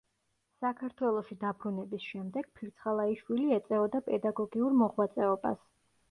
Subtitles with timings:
[0.63, 5.61] საქართველოში დაბრუნების შემდეგ ფირცხალაიშვილი ეწეოდა პედაგოგიურ მოღვაწეობას.